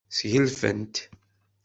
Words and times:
Sgelfent. 0.09 0.95